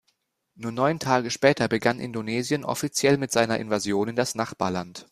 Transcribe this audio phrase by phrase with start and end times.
[0.55, 5.07] Nur neun Tage später begann Indonesien offiziell mit seiner Invasion in das Nachbarland.